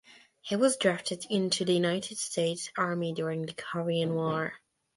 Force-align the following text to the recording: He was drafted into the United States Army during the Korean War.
He 0.41 0.55
was 0.55 0.77
drafted 0.77 1.27
into 1.29 1.63
the 1.63 1.73
United 1.75 2.17
States 2.17 2.71
Army 2.75 3.13
during 3.13 3.43
the 3.45 3.53
Korean 3.53 4.15
War. 4.15 4.55